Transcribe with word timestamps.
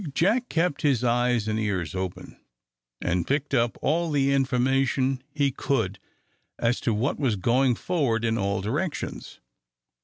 Jack 0.15 0.49
kept 0.49 0.81
his 0.81 1.03
eyes 1.03 1.47
and 1.47 1.59
ears 1.59 1.93
open, 1.93 2.35
and 3.03 3.27
picked 3.27 3.53
up 3.53 3.77
all 3.83 4.09
the 4.09 4.33
information 4.33 5.21
he 5.29 5.51
could 5.51 5.99
as 6.57 6.81
to 6.81 6.91
what 6.91 7.19
was 7.19 7.35
going 7.35 7.75
forward 7.75 8.25
in 8.25 8.35
all 8.35 8.61
directions. 8.61 9.39